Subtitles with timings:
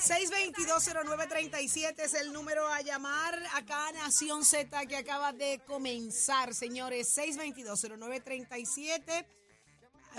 [0.00, 7.14] 6220937 es el número a llamar acá a Nación Z que acaba de comenzar, señores.
[7.18, 9.26] 6220937.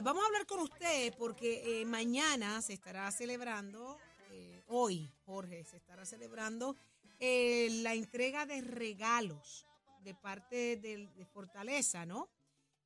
[0.03, 3.97] Vamos a hablar con usted porque eh, mañana se estará celebrando,
[4.29, 6.75] eh, hoy, Jorge, se estará celebrando
[7.19, 9.65] eh, la entrega de regalos
[10.03, 12.29] de parte de, Fortaleza, ¿no?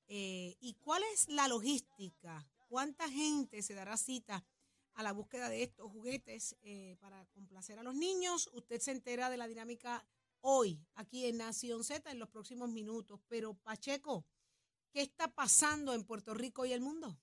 [0.07, 2.47] ¿Y cuál es la logística?
[2.69, 4.45] ¿Cuánta gente se dará cita
[4.95, 8.49] a la búsqueda de estos juguetes eh, para complacer a los niños?
[8.53, 10.05] Usted se entera de la dinámica
[10.41, 13.19] hoy, aquí en Nación Z, en los próximos minutos.
[13.27, 14.25] Pero, Pacheco,
[14.91, 17.17] ¿qué está pasando en Puerto Rico y el mundo?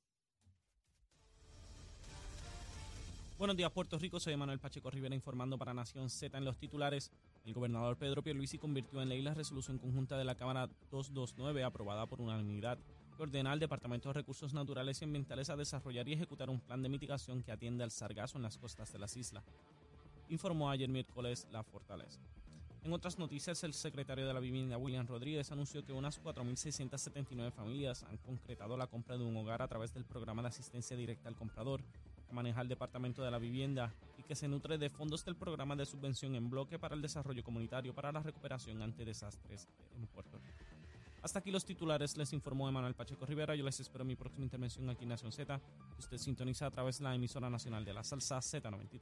[3.39, 4.21] Buenos días, Puerto Rico.
[4.21, 7.11] Soy Manuel Pacheco Rivera informando para Nación Z en los titulares.
[7.45, 12.07] El gobernador Pedro Pierluisi convirtió en ley la resolución conjunta de la Cámara 229 aprobada
[12.07, 12.79] por unanimidad
[13.23, 16.89] ordena al Departamento de Recursos Naturales y Ambientales a desarrollar y ejecutar un plan de
[16.89, 19.45] mitigación que atiende al sargazo en las costas de las islas.
[20.29, 22.21] Informó ayer miércoles la Fortaleza.
[22.83, 28.03] En otras noticias, el secretario de la Vivienda, William Rodríguez, anunció que unas 4.679 familias
[28.03, 31.37] han concretado la compra de un hogar a través del programa de asistencia directa al
[31.37, 31.81] comprador
[32.27, 35.77] que maneja el Departamento de la Vivienda y que se nutre de fondos del programa
[35.77, 40.39] de subvención en bloque para el desarrollo comunitario para la recuperación ante desastres en Puerto
[40.39, 40.52] Rico.
[41.23, 43.55] Hasta aquí los titulares, les informó Emanuel Pacheco Rivera.
[43.55, 45.61] Yo les espero en mi próxima intervención aquí en Nación Z.
[45.99, 49.01] Usted sintoniza a través de la emisora nacional de la salsa Z93.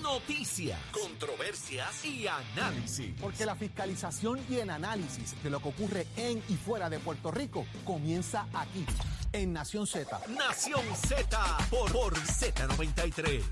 [0.00, 3.14] Noticias, controversias y análisis.
[3.20, 7.30] Porque la fiscalización y el análisis de lo que ocurre en y fuera de Puerto
[7.30, 8.86] Rico comienza aquí,
[9.32, 10.20] en Nación Z.
[10.28, 13.42] Nación Z por, por Z93.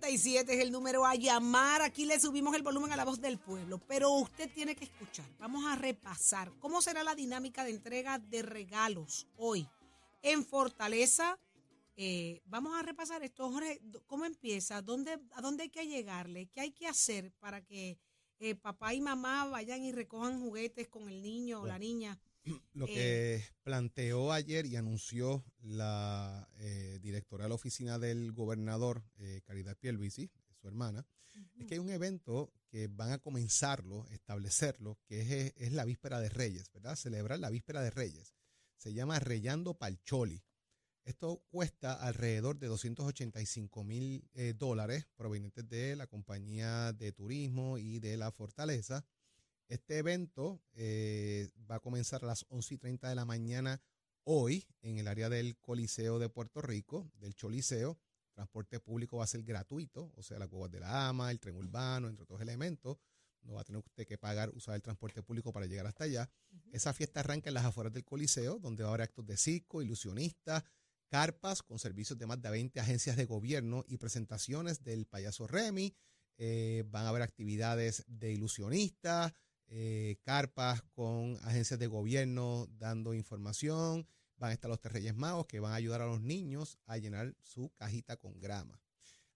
[0.00, 1.82] 6220937 es el número a llamar.
[1.82, 5.26] Aquí le subimos el volumen a la voz del pueblo, pero usted tiene que escuchar.
[5.38, 9.68] Vamos a repasar cómo será la dinámica de entrega de regalos hoy
[10.22, 11.38] en Fortaleza.
[11.96, 13.80] Eh, vamos a repasar esto, Jorge.
[14.06, 14.80] ¿Cómo empieza?
[14.82, 16.46] ¿Dónde, ¿A dónde hay que llegarle?
[16.46, 17.98] ¿Qué hay que hacer para que
[18.40, 22.18] eh, papá y mamá vayan y recojan juguetes con el niño o la niña?
[22.74, 29.04] Lo Eh, que planteó ayer y anunció la eh, directora de la oficina del gobernador,
[29.18, 30.30] eh, Caridad Pierluisi,
[30.60, 31.06] su hermana,
[31.58, 36.20] es que hay un evento que van a comenzarlo, establecerlo, que es, es la víspera
[36.20, 36.96] de Reyes, ¿verdad?
[36.96, 38.34] Celebrar la víspera de Reyes.
[38.76, 40.42] Se llama Reyando Palcholi.
[41.04, 47.98] Esto cuesta alrededor de 285 mil eh, dólares provenientes de la compañía de turismo y
[47.98, 49.04] de la fortaleza.
[49.68, 53.80] Este evento eh, va a comenzar a las 11 y 30 de la mañana
[54.24, 57.98] hoy en el área del Coliseo de Puerto Rico, del Choliseo.
[58.34, 61.56] Transporte público va a ser gratuito, o sea, las guaguas de la AMA, el tren
[61.56, 62.98] urbano, entre otros elementos.
[63.42, 66.30] No va a tener usted que pagar usar el transporte público para llegar hasta allá.
[66.70, 69.82] Esa fiesta arranca en las afueras del Coliseo, donde va a haber actos de circo,
[69.82, 70.62] ilusionistas,
[71.08, 75.94] carpas con servicios de más de 20 agencias de gobierno y presentaciones del payaso Remy.
[76.38, 79.32] Eh, van a haber actividades de ilusionistas,
[79.74, 84.06] eh, carpas con agencias de gobierno dando información.
[84.36, 86.98] Van a estar los tres Reyes Magos que van a ayudar a los niños a
[86.98, 88.78] llenar su cajita con grama.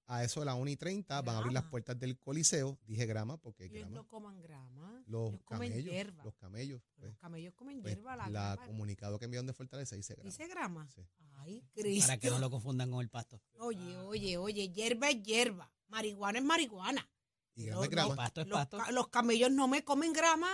[0.08, 2.78] A eso de las 1 y 30 van a abrir las puertas del Coliseo.
[2.86, 3.94] Dije grama porque Ellos grama.
[3.94, 5.02] no coman grama.
[5.06, 5.92] Los ellos comen camellos.
[5.92, 6.24] hierba.
[6.24, 6.82] Los camellos.
[6.82, 8.16] Los pues, camellos comen pues, hierba.
[8.16, 8.66] La, la grama.
[8.66, 10.30] comunicado que enviaron de Fortaleza dice grama.
[10.30, 10.88] ¿Dice grama?
[10.90, 11.08] Sí.
[11.36, 12.06] Ay, Cristo.
[12.08, 13.40] Para que no lo confundan con el pasto.
[13.58, 15.72] Oye, oye, oye, hierba es hierba.
[15.88, 17.08] Marihuana es marihuana.
[17.56, 18.16] Y No, grama es no, grama.
[18.16, 18.78] pasto es Los, pasto.
[18.78, 20.48] ca- los camellos no me comen grama.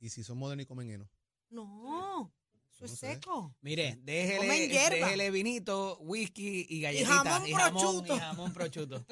[0.00, 1.08] Y si son modernos y comen heno.
[1.50, 2.32] No,
[2.72, 3.54] eso es seco.
[3.60, 4.96] Mire, déjele, Comen hierba.
[5.06, 7.12] déjele vinito, whisky y galletitas.
[7.22, 8.16] jamón y jamón, prosciutto.
[8.16, 9.04] y jamón prosciutto.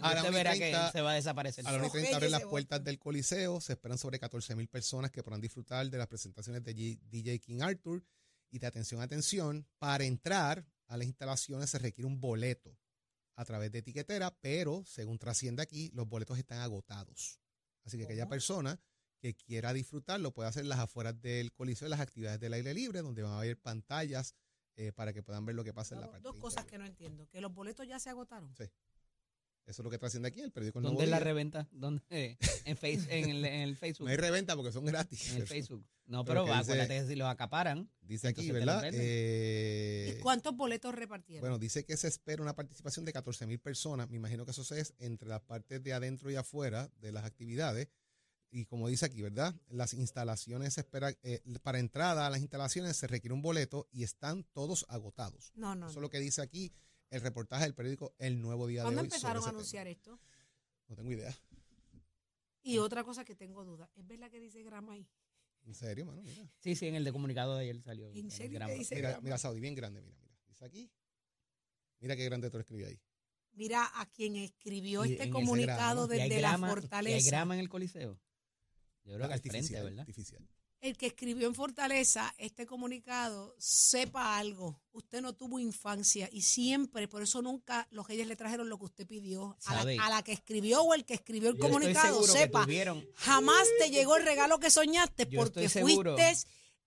[0.00, 1.66] A la Usted verá que 30, se va a desaparecer.
[1.66, 3.60] A las 1 y Los 30 abren las puertas del Coliseo.
[3.60, 7.38] Se esperan sobre 14 mil personas que podrán disfrutar de las presentaciones de G- DJ
[7.40, 8.04] King Arthur.
[8.50, 12.76] Y de atención, atención, para entrar a las instalaciones se requiere un boleto
[13.36, 17.40] a través de etiquetera, pero según trasciende aquí, los boletos están agotados.
[17.84, 18.30] Así que aquella ¿Cómo?
[18.30, 18.80] persona
[19.20, 23.22] que quiera disfrutarlo puede hacer las afueras del Coliseo, las actividades del aire libre, donde
[23.22, 24.34] van a haber pantallas
[24.76, 26.70] eh, para que puedan ver lo que pasa en la parte Dos cosas interior.
[26.70, 27.28] que no entiendo.
[27.30, 28.54] Que los boletos ya se agotaron.
[28.56, 28.64] Sí.
[29.66, 31.24] Eso es lo que trasciende aquí, el periódico El ¿Dónde Nuevo es la Día.
[31.24, 31.68] reventa?
[31.72, 32.02] ¿Dónde?
[32.10, 34.04] Eh, en, face, en, el, en el Facebook.
[34.06, 35.32] No hay reventa porque son gratis.
[35.32, 35.86] En el Facebook.
[36.06, 37.90] No, Pero pero, que va, dice- acuérdate que si los acaparan.
[38.02, 38.82] Dice aquí, ¿verdad?
[38.92, 41.40] Eh, ¿Y cuántos boletos repartieron?
[41.40, 44.10] bueno, dice que se espera una participación de 14 mil personas.
[44.10, 47.88] Me imagino que eso es entre las partes de adentro y afuera de las actividades.
[48.50, 49.54] y como dice aquí, ¿verdad?
[49.68, 54.04] Las instalaciones se espera, eh, para entrada a las instalaciones se requiere un boleto y
[54.04, 55.50] están todos agotados.
[55.56, 55.88] No, no.
[55.88, 56.72] Eso es lo que dice aquí
[57.14, 59.06] el reportaje del periódico El Nuevo Día de ¿Cuándo hoy.
[59.08, 59.58] sobre empezaron a ese tema.
[59.58, 60.18] anunciar esto?
[60.88, 61.36] No tengo idea.
[62.62, 65.06] Y otra cosa que tengo duda, ¿es verdad que dice grama ahí?
[65.64, 66.22] ¿En serio, mano?
[66.22, 68.10] Mira, Sí, sí, en el de comunicado de ayer salió.
[68.12, 68.72] ¿En serio grama.
[68.74, 69.22] dice mira, grama?
[69.22, 70.34] mira, Saudi, bien grande, mira, mira.
[70.48, 70.90] Dice aquí.
[72.00, 73.00] Mira qué grande tú lo escribí ahí.
[73.52, 76.80] Mira a quien escribió Y este comunicado grama, ¿Y hay desde la grama- ¿Y hay
[76.80, 77.30] fortaleza.
[77.30, 78.20] grama en el Coliseo?
[79.04, 80.00] Yo creo que al frente, ¿verdad?
[80.00, 80.48] artificial.
[80.84, 84.82] El que escribió en Fortaleza este comunicado, sepa algo.
[84.92, 88.84] Usted no tuvo infancia y siempre, por eso nunca los reyes le trajeron lo que
[88.84, 89.56] usted pidió.
[89.64, 92.66] A la, a la que escribió o el que escribió el Yo comunicado, sepa.
[93.14, 96.36] Jamás te llegó el regalo que soñaste Yo porque fuiste eh,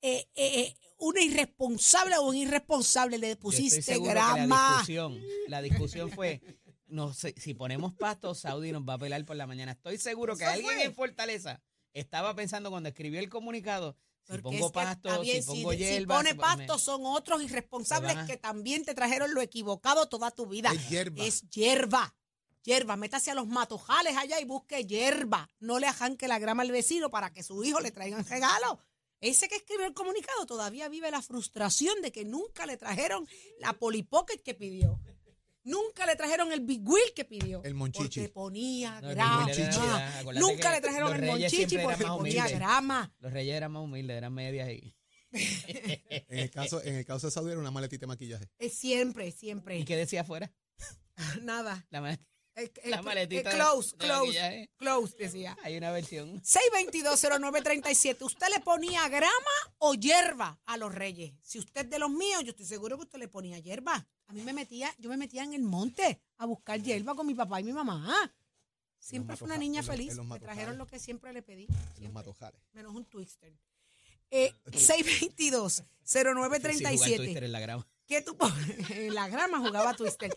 [0.03, 3.17] eh, eh, una irresponsable o un irresponsable.
[3.17, 4.73] Le pusiste que la grama.
[4.73, 6.43] discusión, la discusión fue,
[6.85, 9.71] no sé, si ponemos pasto, Saudi nos va a pelar por la mañana.
[9.71, 10.83] Estoy seguro que alguien fue.
[10.83, 15.71] en Fortaleza estaba pensando cuando escribió el comunicado, si Porque pongo pasto, bien, si pongo
[15.71, 16.15] si, hierba.
[16.17, 20.45] pone si pongo- pasto, son otros irresponsables que también te trajeron lo equivocado toda tu
[20.47, 20.71] vida.
[20.71, 21.23] Es hierba.
[21.23, 22.13] Es hierba.
[22.63, 25.49] Hierba, métase a los matojales allá y busque hierba.
[25.59, 28.79] No le ajanque la grama al vecino para que su hijo le traigan regalo.
[29.21, 33.25] Ese que escribió el comunicado todavía vive la frustración de que nunca le trajeron
[33.59, 34.99] la Polypocket que pidió.
[35.67, 37.61] Nunca le trajeron el Big Wheel que pidió.
[37.63, 38.21] El monchichi.
[38.21, 39.47] Porque ponía No, grama.
[40.35, 43.13] Nunca le trajeron el monchichi porque ponía grama.
[43.19, 44.95] Los reyes eran más humildes, eran medias y,
[45.31, 48.49] En el caso, en el caso de Saudi era una maletita de maquillaje.
[48.57, 49.77] Es siempre, siempre.
[49.77, 50.51] ¿Y qué decía afuera?
[51.43, 51.85] Nada.
[51.89, 52.17] La ma-
[52.57, 54.69] El- el- La maletita el de- close, de close, maquillaje.
[54.77, 55.55] close, decía.
[55.63, 56.41] Hay una versión.
[56.43, 58.23] 6220937.
[58.25, 59.31] ¿Usted le ponía grama
[59.77, 61.33] o hierba a los reyes?
[61.43, 64.07] Si usted es de los míos, yo estoy seguro que usted le ponía hierba.
[64.25, 67.35] A mí me metía, yo me metía en el monte a buscar hierba con mi
[67.35, 68.33] papá y mi mamá.
[68.99, 70.15] Siempre fue una niña feliz.
[70.15, 71.65] los Me trajeron lo que siempre le pedí.
[71.65, 72.59] En los siempre, matojales.
[72.73, 73.53] menos un twister.
[74.31, 76.97] Eh, 6220937.
[76.97, 77.87] Sí, jugar Twister en la grama.
[78.07, 78.35] ¿Qué tú
[78.89, 80.35] en la grama jugaba twister?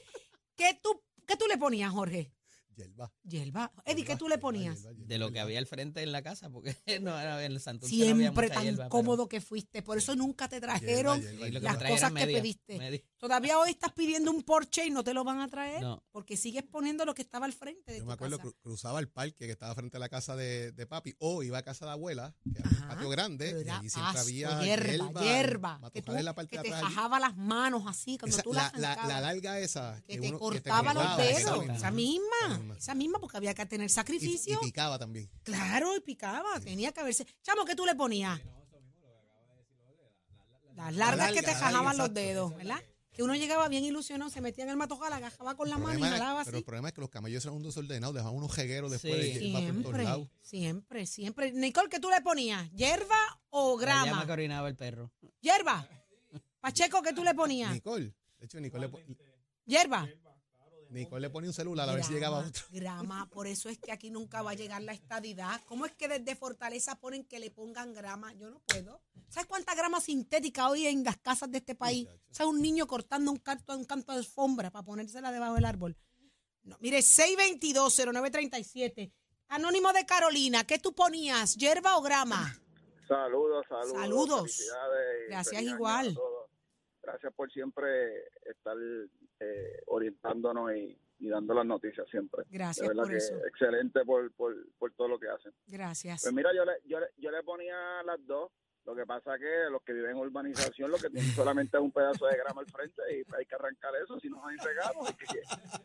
[0.56, 2.32] ¿Qué tú, qué tú le ponías, Jorge?
[2.74, 3.12] Hierba.
[3.22, 3.72] Hierba.
[3.84, 4.82] Eddie, ¿qué tú le ponías?
[4.96, 7.86] De lo que había al frente en la casa, porque no era en el no
[7.86, 9.82] había Siempre mucha tan pero- cómodo que fuiste.
[9.82, 11.22] Por eso nunca te trajeron
[11.62, 13.04] las cosas que pediste.
[13.20, 16.02] Todavía hoy estás pidiendo un Porsche y no te lo van a traer No.
[16.10, 18.48] porque sigues poniendo lo que estaba al frente de Yo tu me acuerdo, casa.
[18.48, 21.58] cru- cruzaba el parque que estaba frente a la casa de, de papi o iba
[21.58, 25.90] a casa de abuela, que era un patio grande, y allí siempre había hierba, hierba,
[25.92, 28.72] que, tú, la parte que de te fajaba las manos así cuando Esa- tú la,
[28.76, 30.00] las la, larga esa.
[30.06, 31.64] que te uno- cortaba los dedos.
[31.64, 34.60] Esa Esa misma, esa misma, porque había que tener Y, y sacrificio.
[34.60, 35.30] picaba también.
[35.42, 37.26] Claro, y picaba, tenía que haberse.
[37.42, 38.40] Chamo, ¿qué tú le ponías?
[40.74, 42.20] Las largas que larga, te la jajaban larga, los exacto.
[42.20, 42.82] dedos, ¿verdad?
[43.20, 46.00] Que uno llegaba bien ilusionado, se metía en el matojal, agajaba con la mano y
[46.00, 46.60] jalaba pero así.
[46.60, 49.20] el problema es que los camellos eran un desordenados, dejaban unos jegueros después Sí.
[49.34, 50.28] de hierba por todos Siempre, lados.
[50.40, 51.52] siempre, siempre.
[51.52, 52.70] Nicole, ¿qué tú le ponías?
[52.72, 54.24] ¿Hierba o grama?
[54.24, 55.12] que orinaba el perro.
[55.42, 55.86] ¿Hierba?
[56.60, 57.70] Pacheco, ¿qué tú le ponías?
[57.74, 59.00] Nicole, de hecho, Nicole le, po-
[59.66, 60.08] ¿Hierba?
[60.90, 62.64] Nicole le ponía un celular a ver si llegaba Grama, otro.
[62.72, 65.60] Grama, por eso es que aquí nunca va a llegar la estadidad.
[65.66, 68.32] ¿Cómo es que desde Fortaleza ponen que le pongan grama?
[68.34, 69.00] Yo no puedo.
[69.28, 72.08] ¿Sabes cuánta grama sintética hoy en las casas de este país?
[72.08, 75.64] O sea, un niño cortando un canto, un canto de alfombra para ponérsela debajo del
[75.64, 75.96] árbol.
[76.64, 79.12] No, mire, 622-0937.
[79.48, 81.56] Anónimo de Carolina, ¿qué tú ponías?
[81.56, 82.54] ¿Hierba o grama?
[83.08, 84.00] Saludos, saludos.
[84.00, 84.62] Saludos.
[85.28, 86.16] Gracias, igual.
[87.02, 87.88] Gracias por siempre
[88.44, 88.76] estar
[89.40, 92.44] eh, orientándonos y, y dando las noticias siempre.
[92.50, 93.34] Gracias De verdad por que eso.
[93.46, 95.52] excelente por, por, por todo lo que hacen.
[95.66, 96.22] Gracias.
[96.22, 98.50] Pues mira, yo le, yo, le, yo le ponía las dos.
[98.86, 101.92] Lo que pasa que los que viven en urbanización, lo que tienen solamente es un
[101.92, 105.06] pedazo de grama al frente y hay que arrancar eso, si no hay regalo.
[105.06, 105.26] hay que-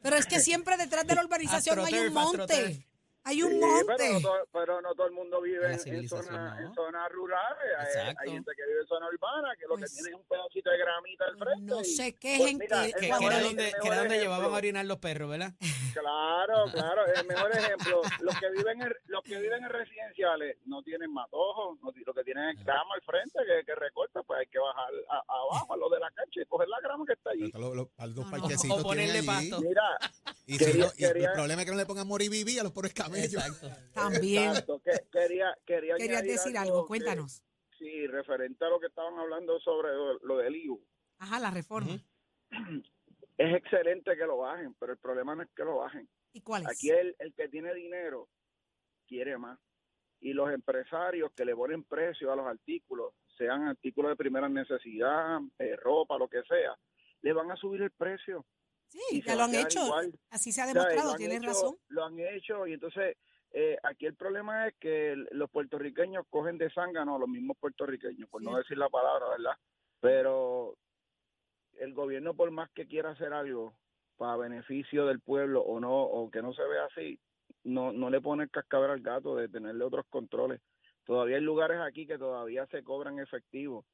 [0.02, 2.86] Pero es que siempre detrás de la urbanización hay un Astroturf, monte.
[3.28, 3.94] Hay un Sí, monte.
[3.98, 6.74] Pero no, todo, pero no todo el mundo vive En en, zonas no.
[6.76, 7.58] zonas rurales.
[7.80, 8.22] Hay- Exacto.
[8.24, 10.70] Hay, gente que vive en zona urbana que lo Pues, que tiene es un pedacito
[10.70, 11.62] de gramita al frente.
[11.66, 14.98] No y- se pues quejen mira, que, era donde, que era llevaban a orinar los
[15.00, 15.54] perros, ¿verdad?
[15.94, 17.02] Claro, claro.
[17.08, 21.80] El mejor ejemplo, los que viven en, los que viven en residenciales no tienen matojos,
[21.82, 24.94] no, lo que tienen es grama al frente que, que recorta, pues hay que bajar
[25.10, 27.52] a- abajo a lo de la cancha y coger la grama que está allí.
[27.52, 27.76] Los
[28.16, 28.30] no.
[28.30, 29.62] parquecitos O ponerle pasto.
[29.62, 29.98] Mira,
[30.48, 32.64] Y, si Quería- no- y quería- el problema es que no le pongan moribibi a
[32.64, 33.68] los pobres Exacto.
[33.94, 34.50] También.
[34.50, 37.44] exacto, que, quería, quería Querías añadir decir algo algo, que- cuéntanos.
[37.78, 40.82] sí, referente a lo que estaban hablando sobre lo, lo del IU.
[41.20, 41.98] Ajá, la reforma.
[43.38, 46.08] Es excelente que lo bajen, pero el problema no es que lo bajen.
[46.32, 46.70] ¿Y cuál es?
[46.70, 48.30] Aquí el, el que tiene dinero
[49.08, 49.60] quiere más.
[50.22, 55.40] Y los empresarios que le ponen precio a los artículos, sean artículos de primera necesidad,
[55.60, 56.78] eh, ropa, lo que sea,
[57.22, 58.46] le van a subir el precio.
[58.88, 59.86] Sí, ya lo han hecho.
[59.86, 60.14] igual.
[60.30, 61.78] Así se ha demostrado, tienes hecho- razón.
[61.90, 63.18] Lo han hecho y entonces
[63.52, 68.30] eh, aquí el problema es que los puertorriqueños cogen de zángano a los mismos puertorriqueños,
[68.30, 69.54] por no decir la palabra, ¿verdad?
[70.02, 70.76] Pero
[71.80, 73.74] el gobierno, por más que quiera hacer algo
[74.18, 77.20] para beneficio del pueblo o no, o que no se vea así,
[77.64, 80.62] no, no le pone el cascabel al gato de tenerle otros controles.
[81.06, 83.86] Todavía hay lugares aquí que todavía se cobran efectivo.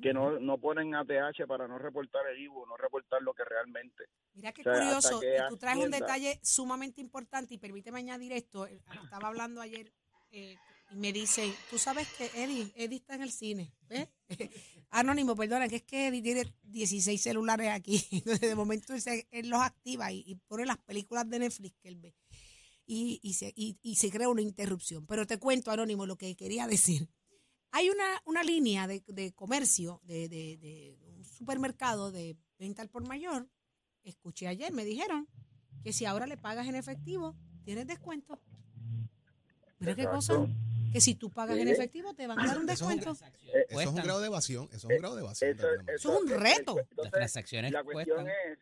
[0.00, 4.04] Que no, no ponen ATH para no reportar el IVU, no reportar lo que realmente.
[4.34, 7.58] Mira qué O sea, hasta curioso, que y tú traes un detalle sumamente importante y
[7.58, 8.66] permíteme añadir esto.
[8.66, 9.92] eh, Estaba hablando ayer
[10.30, 10.56] eh,
[10.90, 14.08] y me dice, tú sabes que Eddie, Eddie está en el cine, ¿ves?
[14.90, 18.02] Anónimo, perdona, que es que Eddie tiene 16 celulares aquí.
[18.12, 21.76] Entonces, de momento él, se- él los activa y, y pone las películas de Netflix
[21.80, 22.14] que él ve.
[22.86, 25.06] Y, y, se, y, y se crea una interrupción.
[25.06, 27.08] Pero te cuento, Anónimo, lo que quería decir.
[27.76, 32.88] Hay una, una línea de, de comercio, de, de, de un supermercado de venta al
[32.88, 33.48] por mayor.
[34.04, 35.26] Escuché ayer, me dijeron
[35.82, 38.40] que si ahora le pagas en efectivo, tienes descuento.
[39.80, 40.46] Mira qué cosa.
[40.92, 43.26] Que si tú pagas en efectivo, te van a dar un Eso es un- descuento.
[43.68, 45.50] Eso es un grado de evasión, eso es un grado de evasión.
[45.50, 46.76] Eso, es un reto.
[46.76, 48.52] Las entonces, transacciones la cuestión cuestan.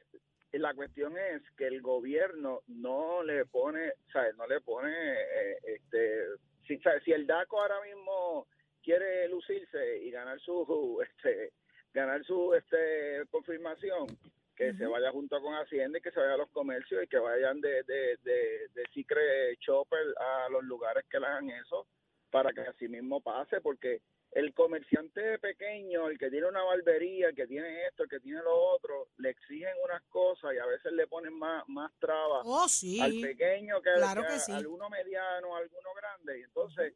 [0.52, 4.34] es la cuestión es que el gobierno no le pone ¿sabes?
[4.36, 6.20] no le pone eh, este
[6.66, 7.02] si, ¿sabes?
[7.04, 8.46] si el DACO ahora mismo
[8.82, 11.52] quiere lucirse y ganar su este
[11.94, 14.06] ganar su este confirmación
[14.54, 17.18] que se vaya junto con Hacienda y que se vaya a los comercios y que
[17.18, 21.86] vayan de de, de, de Secret Chopper a los lugares que le hagan eso
[22.30, 24.00] para que así mismo pase porque
[24.34, 28.40] el comerciante pequeño, el que tiene una barbería, el que tiene esto, el que tiene
[28.42, 32.66] lo otro, le exigen unas cosas y a veces le ponen más, más trabas Oh,
[32.66, 32.98] sí.
[32.98, 34.52] al pequeño que, al- claro que que sí.
[34.52, 36.38] al uno mediano, al uno grande.
[36.38, 36.94] Y entonces,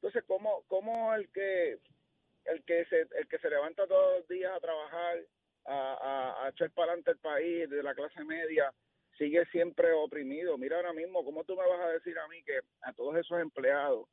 [0.00, 1.78] entonces ¿cómo, cómo el que
[2.46, 5.18] el que se el que se levanta todos los días a trabajar,
[5.66, 8.72] a, a, a echar para adelante el país de la clase media,
[9.18, 10.56] sigue siempre oprimido?
[10.56, 13.38] Mira ahora mismo, ¿cómo tú me vas a decir a mí que a todos esos
[13.40, 14.08] empleados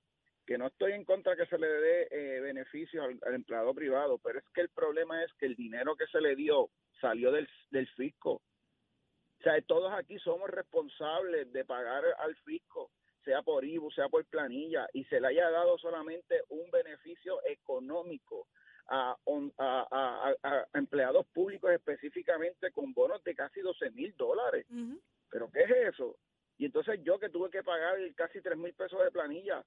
[0.45, 4.17] que no estoy en contra que se le dé eh, beneficios al, al empleado privado,
[4.17, 6.69] pero es que el problema es que el dinero que se le dio
[7.01, 8.41] salió del, del fisco.
[9.39, 12.91] O sea, todos aquí somos responsables de pagar al fisco,
[13.27, 18.47] sea por IBU, sea por planilla, y se le haya dado solamente un beneficio económico
[18.87, 24.15] a, on- a- a- a- a empleados públicos específicamente con bonos de casi 12 mil
[24.15, 24.65] dólares.
[25.29, 26.15] ¿Pero qué es eso?
[26.57, 29.61] Y entonces yo que tuve que pagar casi 3 mil pesos de planilla,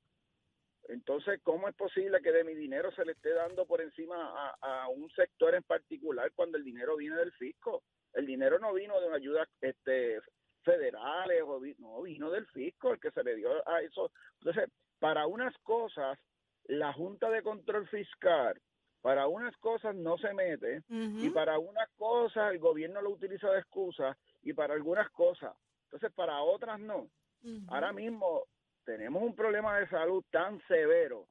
[0.88, 4.84] entonces, ¿cómo es posible que de mi dinero se le esté dando por encima a,
[4.84, 7.82] a un sector en particular cuando el dinero viene del fisco?
[8.14, 10.18] El dinero no vino de una ayuda este,
[10.62, 14.10] federales, o no, vino del fisco, el que se le dio a eso.
[14.40, 16.18] Entonces, para unas cosas,
[16.64, 18.60] la Junta de Control Fiscal,
[19.00, 23.60] para unas cosas no se mete, y para unas cosas el gobierno lo utiliza de
[23.60, 25.54] excusa, y para algunas cosas.
[25.84, 27.08] Entonces, para otras no.
[27.68, 28.44] Ahora mismo
[28.84, 31.26] tenemos un problema de salud tan severo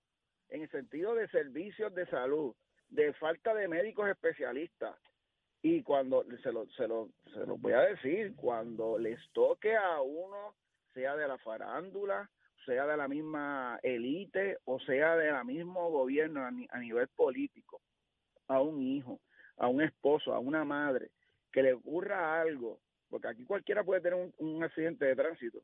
[0.50, 2.55] en el sentido de servicios de salud,
[2.89, 4.95] de falta de médicos especialistas.
[5.62, 10.01] Y cuando se lo, se lo, se lo voy a decir, cuando les toque a
[10.01, 10.56] uno,
[10.94, 12.30] sea de la farándula,
[12.66, 17.82] sea de la misma élite o sea de la mismo gobierno a, a nivel político,
[18.48, 19.20] a un hijo,
[19.58, 21.12] a un esposo, a una madre,
[21.51, 25.60] que le ocurra algo, porque aquí cualquiera puede tener un, un accidente de tránsito,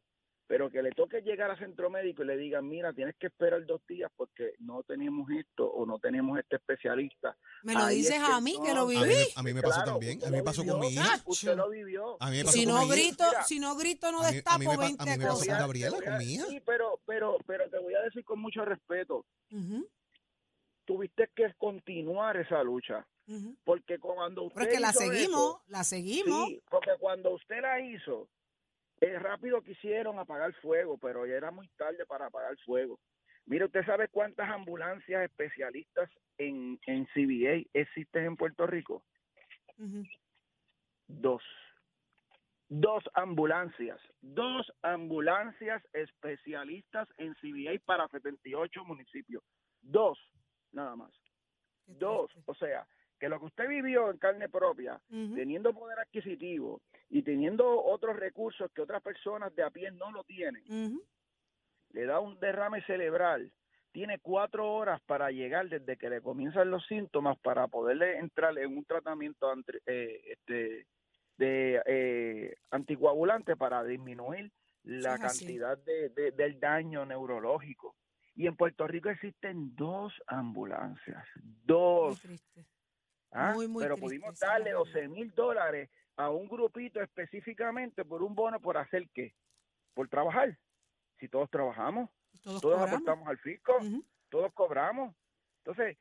[0.48, 3.66] pero que le toque llegar a centro médico y le digan, mira, tienes que esperar
[3.66, 7.36] dos días porque no tenemos esto o no tenemos este especialista.
[7.64, 9.16] Me lo Ahí es dices que a mí que lo no- A mí, viví.
[9.36, 11.22] a mí me pasó Claro, también, a mí me pasó vivió, con mi hija.
[11.26, 12.18] Usted lo vivió.
[12.20, 12.96] A mí me pasó si con no mi hija.
[12.96, 15.04] grito, Mira, si no grito, no a mí- a mí destapo me pa- a 20
[15.04, 15.48] mí me pasó cosas.
[15.48, 16.46] con Gabriela, con mi hija.
[16.46, 19.88] Sí, pero, pero, pero te voy a decir con mucho respeto, Ujú,
[20.86, 23.56] tuviste que continuar esa lucha, ujú.
[23.64, 26.48] porque cuando usted Pero es que la seguimos, eso, la seguimos.
[26.50, 28.30] Sí, porque cuando usted la hizo,
[29.02, 33.00] eh, rápido quisieron apagar fuego, pero ya era muy tarde para apagar fuego.
[33.46, 39.04] Mire, ¿usted sabe cuántas ambulancias especialistas en, en CBA existen en Puerto Rico?
[41.08, 41.44] Dos.
[42.70, 44.00] Dos ambulancias.
[44.22, 49.44] Dos ambulancias especialistas en CBA para 78 municipios.
[49.82, 50.18] Dos,
[50.72, 51.12] nada más.
[51.86, 52.32] Dos.
[52.46, 52.88] O sea,
[53.26, 55.02] que lo que usted vivió en carne propia,
[55.34, 56.80] teniendo poder adquisitivo
[57.10, 60.64] y teniendo otros recursos que otras personas de a pie no lo tienen,
[61.90, 63.52] le da un derrame cerebral,
[63.92, 68.78] tiene cuatro horas para llegar desde que le comienzan los síntomas para poderle entrar en
[68.78, 69.52] un tratamiento
[69.88, 70.86] eh, este,
[71.38, 74.52] de eh, anticoagulante para disminuir
[74.84, 77.96] la cantidad de, de- del daño neurológico.
[78.36, 81.26] Y en Puerto Rico existen dos ambulancias,
[81.64, 82.20] dos.
[83.36, 83.52] ¿Ah?
[83.54, 84.94] Muy, muy Pero triste, pudimos darle realidad.
[84.94, 89.36] 12 mil dólares a un grupito específicamente por un bono por hacer qué?
[89.94, 90.58] Por trabajar.
[91.20, 92.10] Si todos trabajamos,
[92.44, 93.78] Todos, todos aportamos al fisco,
[94.30, 95.16] todos cobramos.
[95.64, 95.98] Entonces,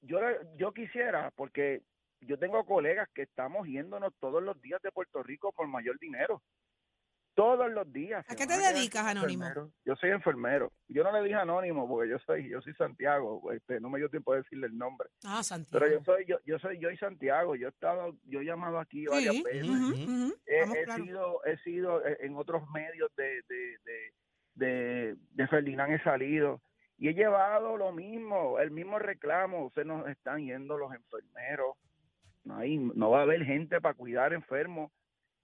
[0.00, 0.18] yo,
[0.56, 1.82] yo quisiera, porque
[2.20, 6.42] yo tengo colegas que estamos yéndonos todos los días de Puerto Rico por mayor dinero.
[7.34, 8.24] Todos los días.
[8.28, 9.44] ¿A qué te dedicas, Anónimo?
[9.46, 9.72] enfermero.
[9.86, 10.70] Yo soy enfermero.
[10.88, 13.50] Yo no le dije anónimo porque yo soy yo soy Santiago.
[13.52, 15.08] Este, no me dio tiempo de decirle el nombre.
[15.24, 15.78] Ah, Santiago.
[15.84, 17.54] Pero yo soy yo, yo soy yo y Santiago.
[17.56, 19.68] Yo he estado yo he llamado aquí varias Sí, veces.
[19.68, 25.16] ujú, He, estamos he sido he sido eh, en otros medios de de, de, de,
[25.30, 26.60] de Ferdinand he salido
[26.98, 31.76] y he llevado lo mismo, el mismo reclamo, se nos están yendo los enfermeros.
[32.44, 34.92] No hay no va a haber gente para cuidar enfermos,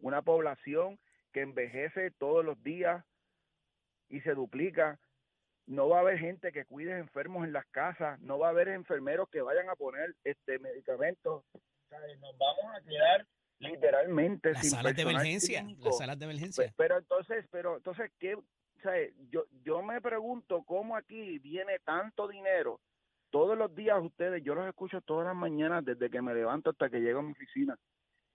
[0.01, 0.99] una población
[1.39, 3.05] que envejece todos los días
[4.09, 4.99] y se duplica.
[5.67, 8.69] No va a haber gente que cuide enfermos en las casas, no va a haber
[8.69, 11.45] enfermeros que vayan a poner este medicamentos.
[11.53, 13.27] O sea, nos vamos a quedar
[13.61, 15.87] literalmente Las sin salas de emergencia, clínico.
[15.87, 16.75] las salas de emergencia.
[16.77, 18.35] Pero entonces, pero entonces, ¿qué?
[18.35, 18.45] O
[18.83, 18.95] sea,
[19.31, 22.81] yo, yo me pregunto cómo aquí viene tanto dinero.
[23.31, 26.89] Todos los días ustedes, yo los escucho todas las mañanas desde que me levanto hasta
[26.89, 27.77] que llego a mi oficina.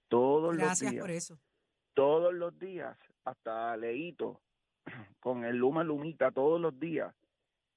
[0.08, 1.40] Todos los Gracias días por eso.
[1.94, 4.42] Todos los días, hasta leíto,
[5.20, 7.14] con el Luma Lumita todos los días,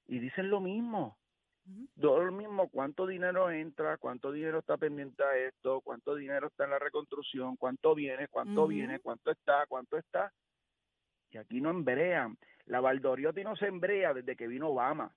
[0.07, 1.17] y dicen lo mismo.
[1.99, 6.63] Todo lo mismo, cuánto dinero entra, cuánto dinero está pendiente a esto, cuánto dinero está
[6.63, 10.31] en la reconstrucción, cuánto viene, cuánto viene, cuánto está, cuánto está.
[11.29, 12.37] Y aquí no embrean.
[12.67, 15.13] La Valdoriotti no se embrea desde que vino Obama.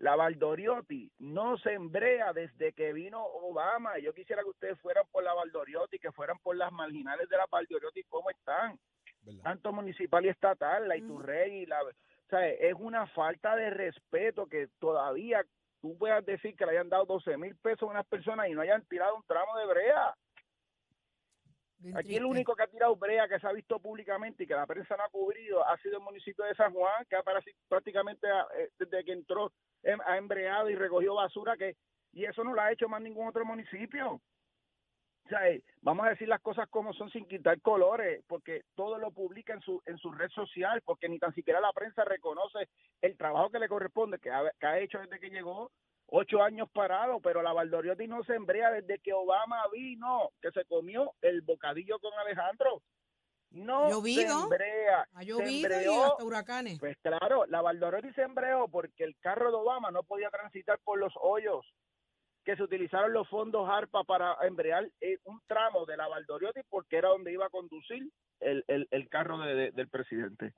[0.00, 3.98] La Valdoriotti no se embrea desde que vino Obama.
[3.98, 7.46] Yo quisiera que ustedes fueran por la Valdoriotti, que fueran por las marginales de la
[7.50, 8.78] Valdoriotti, ¿cómo están?
[9.20, 9.42] ¿verdad?
[9.42, 10.96] Tanto municipal y estatal, la.
[10.96, 11.92] Iturrey, la, o
[12.30, 15.44] sea, es una falta de respeto que todavía
[15.82, 18.62] tú puedas decir que le hayan dado 12 mil pesos a unas personas y no
[18.62, 20.14] hayan tirado un tramo de brea.
[21.80, 22.20] Bien Aquí triste.
[22.20, 24.96] el único que ha tirado brea que se ha visto públicamente y que la prensa
[24.96, 27.22] no ha cubrido ha sido el municipio de San Juan, que ha
[27.68, 31.76] prácticamente eh, desde que entró em, ha embreado y recogió basura que
[32.12, 34.20] y eso no lo ha hecho más ningún otro municipio.
[35.24, 38.98] O sea, eh, vamos a decir las cosas como son sin quitar colores, porque todo
[38.98, 42.68] lo publica en su en su red social, porque ni tan siquiera la prensa reconoce
[43.00, 45.70] el trabajo que le corresponde, que ha, que ha hecho desde que llegó
[46.10, 50.64] ocho años parado, pero la Valdoriotti no se embrea desde que Obama vino, que se
[50.66, 52.82] comió el bocadillo con Alejandro.
[53.52, 54.42] No se Llovido.
[54.44, 55.08] embrea.
[55.14, 56.04] Ha se llovido y embreó.
[56.04, 56.78] hasta huracanes.
[56.78, 60.98] Pues claro, la Valdoriotti se embreó porque el carro de Obama no podía transitar por
[61.00, 61.66] los hoyos
[62.44, 66.96] que se utilizaron los fondos ARPA para embrear eh, un tramo de la Valdoriotti porque
[66.96, 68.08] era donde iba a conducir
[68.40, 70.54] el, el, el carro de- de- del presidente.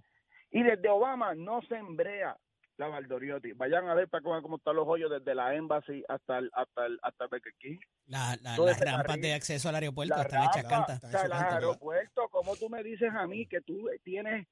[0.50, 2.36] Y desde Obama no se embrea
[2.78, 3.52] la Valdoriotti.
[3.52, 6.86] Vayan a ver para cómo, cómo están los hoyos desde la Embassy hasta el, hasta
[6.86, 7.78] el, hasta Burger King.
[8.06, 11.12] La- la- las rampas carril, de acceso al aeropuerto La están hechas rampa, hechas los
[11.12, 11.54] cantas, ¿verdad?
[11.54, 14.46] aeropuertos, ¿cómo tú me dices a mí que tú tienes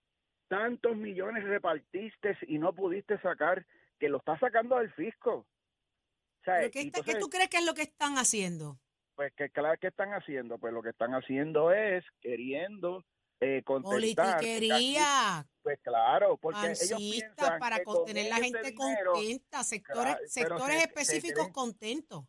[0.49, 3.65] tantos millones repartiste y no pudiste sacar,
[3.99, 5.35] que lo estás sacando del fisco?
[5.35, 8.79] O sea, ¿Pero qué, está- qué tú crees que es lo que están haciendo?
[9.15, 10.57] pues, ¿qué, claro, ¿qué están haciendo?
[10.59, 13.05] Pues lo que están haciendo es queriendo
[13.41, 14.37] eh, contestar.
[14.39, 20.13] Politiquería, Pues claro, porque ellos piensan para que contener con la gente dinero contenta, sectores,
[20.15, 22.25] Claro, sectores se- se específicos creen- contentos.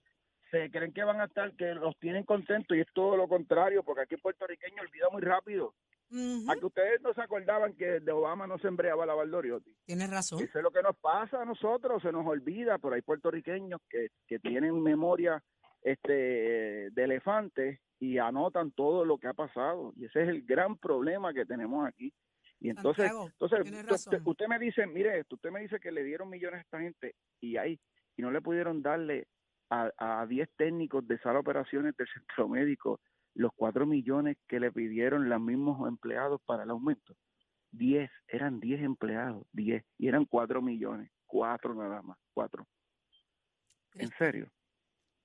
[0.51, 3.83] se creen que van a estar, que los tienen contentos y es todo lo contrario,
[3.83, 5.73] porque aquí el puertorriqueño olvida muy rápido.
[6.13, 9.73] Ujú, A que ustedes no se acordaban que de Obama no se embreaba la Valdoriotti.
[9.85, 10.43] Tienes razón.
[10.43, 14.09] Eso es lo que nos pasa a nosotros, se nos olvida, pero hay puertorriqueños que,
[14.27, 15.41] que tienen memoria
[15.81, 19.93] este de elefante y anotan todo lo que ha pasado.
[19.95, 22.13] Y ese es el gran problema que tenemos aquí.
[22.59, 26.29] Y entonces, Santiago, entonces usted, me dice, mire esto, usted me dice que le dieron
[26.29, 27.79] millones a esta gente y ahí
[28.15, 29.27] y no le pudieron darle
[29.69, 32.99] a, a 10 técnicos de sala de operaciones del centro médico
[33.33, 37.15] los 4 millones que le pidieron los mismos empleados para el aumento.
[37.71, 42.67] 10, eran 10 empleados, 10, y eran 4 millones, 4 nada más, 4.
[43.95, 44.51] ¿En serio?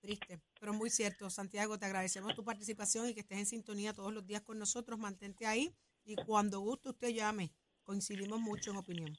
[0.01, 1.29] triste, pero muy cierto.
[1.31, 4.99] Santiago, te agradecemos tu participación y que estés en sintonía todos los días con nosotros.
[4.99, 7.53] Mantente ahí y cuando guste usted llame.
[7.85, 9.17] Coincidimos mucho en opinión.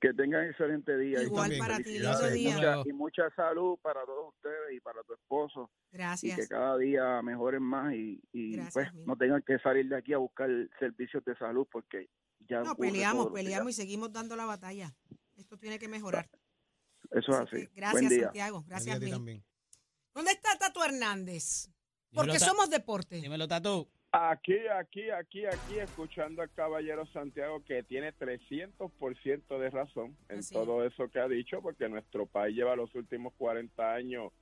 [0.00, 1.22] Que tengan excelente día.
[1.22, 2.54] Igual para ti, lindo y día.
[2.54, 5.70] mucha- y mucha salud para todos ustedes y para tu esposo.
[5.86, 6.48] y que Gracias.
[6.48, 10.18] cada día mejoren más y, y, Gracias, pues no tengan que salir de aquí a
[10.18, 12.08] buscar servicios de salud porque
[12.48, 14.94] ya No, peleamos, peleamos y seguimos dando la batalla.
[15.36, 16.28] Esto tiene que mejorar.
[17.10, 17.68] Eso es Así así.
[17.74, 18.24] gracias, Buen día.
[18.24, 18.56] Santiago.
[18.58, 19.44] Buen día Gracias a ti también.
[20.14, 21.70] ¿Dónde está Tato Hernández?
[22.12, 23.16] Porque somos deporte.
[23.20, 23.88] Dímelo, Tatu.
[24.10, 30.54] Aquí, aquí, aquí, aquí, escuchando al caballero Santiago que tiene 300% de razón en Así
[30.54, 34.32] todo eso que ha dicho, porque nuestro país lleva los últimos 40 años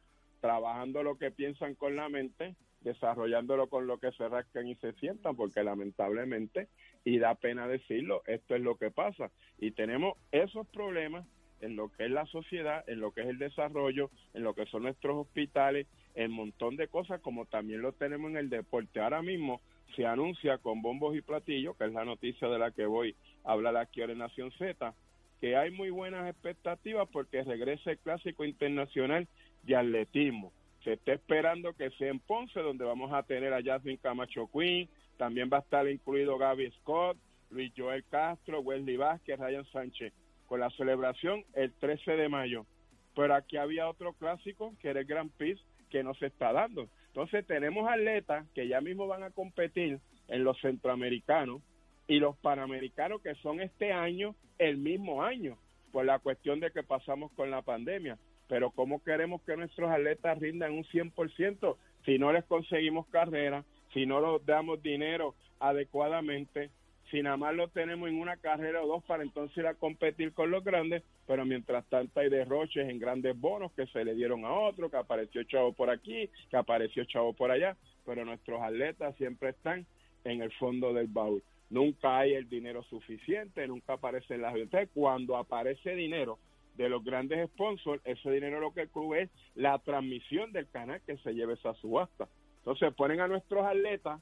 [0.40, 2.54] trabajando lo que piensan con la mente
[2.86, 6.68] desarrollándolo con lo que se rascan y se sientan, porque lamentablemente,
[7.04, 9.32] y da pena decirlo, esto es lo que pasa.
[9.58, 11.26] Y tenemos esos problemas
[11.60, 14.66] en lo que es la sociedad, en lo que es el desarrollo, en lo que
[14.66, 19.00] son nuestros hospitales, en montón de cosas, como también lo tenemos en el deporte.
[19.00, 19.60] Ahora mismo
[19.94, 23.14] se anuncia con bombos y platillos, que es la noticia de la que voy
[23.44, 24.94] a hablar aquí ahora en Nación Z,
[25.40, 29.28] que hay muy buenas expectativas porque regresa el Clásico Internacional
[29.62, 30.52] de Atletismo.
[30.84, 34.88] Se está esperando que sea en Ponce, donde vamos a tener a Jasmine Camacho Quinn,
[35.16, 37.16] también va a estar incluido Gaby Scott,
[37.50, 40.12] Luis Joel Castro, Wesley Vázquez, Ryan Sánchez,
[40.46, 42.66] con la celebración el 13 de mayo.
[43.14, 46.88] Pero aquí había otro clásico, que era el Grand Prix, que no se está dando.
[47.08, 51.62] Entonces tenemos atletas que ya mismo van a competir en los centroamericanos
[52.08, 55.56] y los panamericanos que son este año el mismo año,
[55.92, 58.18] por la cuestión de que pasamos con la pandemia.
[58.48, 64.06] Pero ¿cómo queremos que nuestros atletas rindan un 100% si no les conseguimos carrera, si
[64.06, 66.70] no les damos dinero adecuadamente,
[67.10, 70.32] si nada más lo tenemos en una carrera o dos para entonces ir a competir
[70.32, 74.44] con los grandes, pero mientras tanto hay derroches en grandes bonos que se le dieron
[74.44, 79.14] a otro, que apareció chavo por aquí, que apareció chavo por allá, pero nuestros atletas
[79.16, 79.86] siempre están
[80.24, 81.42] en el fondo del baúl.
[81.70, 84.88] Nunca hay el dinero suficiente, nunca aparece las ventas.
[84.94, 86.38] Cuando aparece dinero
[86.76, 91.16] de los grandes sponsors, ese dinero lo que cubre es la transmisión del canal que
[91.18, 92.28] se lleve esa subasta.
[92.58, 94.20] Entonces ponen a nuestros atletas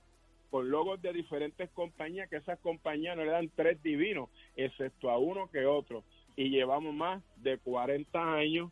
[0.54, 5.18] con logos de diferentes compañías, que esas compañías no le dan tres divinos, excepto a
[5.18, 6.04] uno que otro.
[6.36, 8.70] Y llevamos más de 40 años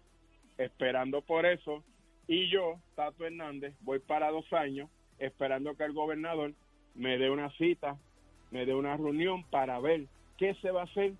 [0.59, 1.83] esperando por eso.
[2.29, 6.53] Y yo, Tato Hernández, voy para dos años esperando que el gobernador
[6.95, 7.99] me dé una cita,
[8.53, 10.07] me dé una reunión para ver
[10.39, 11.15] qué se va a hacer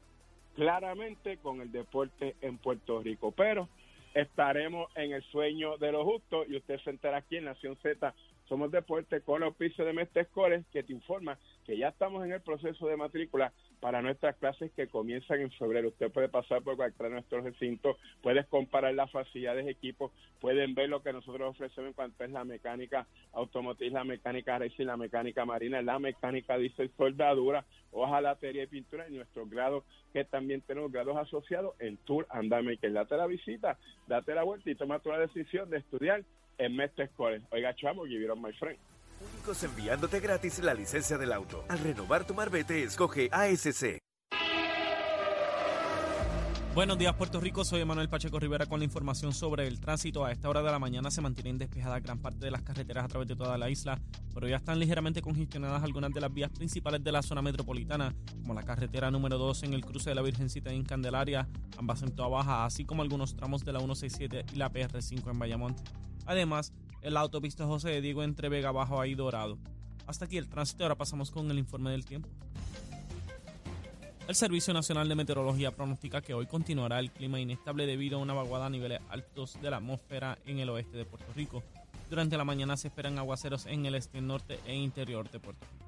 [0.55, 3.33] claramente con el deporte en Puerto Rico.
[3.33, 3.69] Pero
[4.15, 8.15] estaremos en el sueño de los justos y usted se entera aquí en Nación Z
[8.49, 12.33] somos Deporte con el auspicio de Mestre Escoles que te informa que ya estamos en
[12.33, 13.53] el proceso de matrícula
[13.83, 15.89] para nuestras clases que comienzan en febrero.
[15.89, 20.89] Usted puede pasar por cualquiera de nuestros recintos, puedes comparar las facilidades, equipos, pueden ver
[20.89, 25.45] lo que nosotros ofrecemos en cuanto es la mecánica automotriz, la mecánica racing, la mecánica
[25.45, 31.17] marina, la mecánica diésel, soldadura, hojalatería y pintura y nuestros grados que también tenemos grados
[31.17, 35.69] asociados en Tour and que Date la visita, date la vuelta y toma tu decisión
[35.71, 36.23] de estudiar
[36.59, 37.43] en Mestre Escoles.
[37.51, 38.79] Oiga, chamo, give it my friend.
[39.23, 41.65] Únicos enviándote gratis la licencia del auto.
[41.69, 43.99] Al renovar tu marbete, escoge ASC.
[46.75, 47.65] Buenos días, Puerto Rico.
[47.65, 50.25] Soy Manuel Pacheco Rivera con la información sobre el tránsito.
[50.25, 53.09] A esta hora de la mañana se mantienen despejadas gran parte de las carreteras a
[53.09, 54.01] través de toda la isla,
[54.35, 58.55] pero ya están ligeramente congestionadas algunas de las vías principales de la zona metropolitana, como
[58.55, 62.29] la carretera número 2 en el cruce de la Virgencita en Candelaria, ambas en toda
[62.29, 65.77] baja, así como algunos tramos de la 167 y la PR5 en Bayamón.
[66.25, 66.73] Además,
[67.03, 69.59] el autopista José de Diego entre Vega Bajo y Dorado.
[70.07, 72.29] Hasta aquí el tránsito, ahora pasamos con el informe del tiempo.
[74.29, 78.35] El Servicio Nacional de Meteorología pronostica que hoy continuará el clima inestable debido a una
[78.35, 81.63] vaguada a niveles altos de la atmósfera en el oeste de Puerto Rico.
[82.09, 85.83] Durante la mañana se esperan aguaceros en el este, norte e interior de Puerto Rico.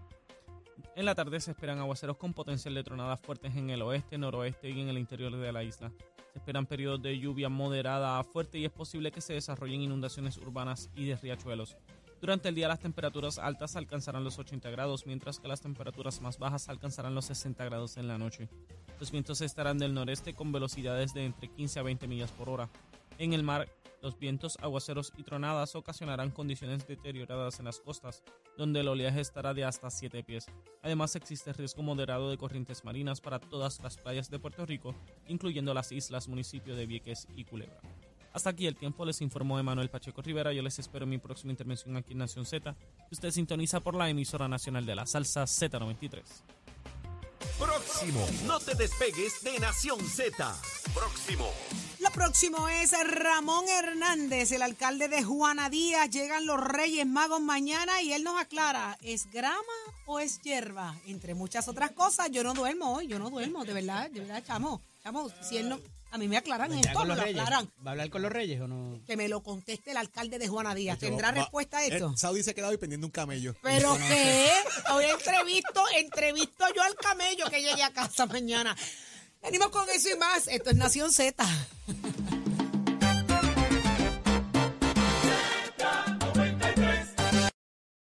[0.97, 4.71] En la tarde se esperan aguaceros con potencial de tronadas fuertes en el oeste, noroeste
[4.71, 5.93] y en el interior de la isla.
[6.35, 10.37] Se esperan periodos de lluvia moderada a fuerte y es posible que se desarrollen inundaciones
[10.37, 11.77] urbanas y de riachuelos.
[12.21, 16.41] Durante el día las temperaturas altas alcanzarán los 80 grados, mientras que las temperaturas más
[16.41, 18.49] bajas alcanzarán los 60 grados en la noche.
[18.99, 22.69] Los vientos estarán del noreste con velocidades de entre 15 a 20 millas por hora.
[23.19, 23.69] En el mar,
[24.03, 28.23] los vientos, aguaceros y tronadas ocasionarán condiciones deterioradas en las costas,
[28.59, 30.47] donde el oleaje estará de hasta 7 pies.
[30.83, 34.95] Además, existe riesgo moderado de corrientes marinas para todas las playas de Puerto Rico,
[35.29, 37.81] incluyendo las islas, municipio de Vieques y Culebra.
[38.35, 40.53] Hasta aquí el tiempo, les informó Emanuel Pacheco Rivera.
[40.53, 42.77] Yo les espero en mi próxima intervención aquí en Nación Z,
[43.13, 46.21] usted sintoniza por la emisora nacional de la salsa Z93.
[47.59, 48.27] Próximo.
[48.47, 50.57] No te despegues de Nación Z.
[50.93, 51.51] Próximo.
[52.01, 56.11] Lo próximo es Ramón Hernández, el alcalde de Juana Díaz.
[56.11, 59.63] Llegan los Reyes Magos mañana y él nos aclara, ¿es grama
[60.07, 60.97] o es hierba?
[61.07, 64.43] Entre muchas otras cosas, yo no duermo hoy, yo no duermo, de verdad, de verdad,
[64.45, 64.83] chamo.
[65.03, 65.81] Chamo, si él no,
[66.15, 67.41] a mí me aclaran ¿Ya esto, los lo reyes?
[67.43, 67.69] aclaran.
[67.85, 69.01] ¿Va a hablar con los reyes o no?
[69.05, 70.99] Que me lo conteste el alcalde de Juana Díaz.
[71.01, 72.11] Yo- ¿Tendrá va- respuesta a esto?
[72.15, 73.57] Eh, Saudi se ha quedado ahí pendiendo un camello.
[73.63, 74.49] ¿Pero qué?
[74.93, 78.77] Hoy entrevisto, entrevisto yo al camello que llegue a casa mañana.
[79.43, 80.47] Venimos con eso y más.
[80.47, 81.45] Esto es Nación Z.